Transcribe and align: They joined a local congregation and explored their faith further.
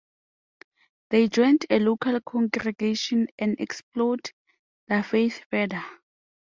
They 1.11 1.27
joined 1.27 1.67
a 1.69 1.77
local 1.77 2.19
congregation 2.21 3.27
and 3.37 3.55
explored 3.59 4.31
their 4.87 5.03
faith 5.03 5.43
further. 5.51 5.83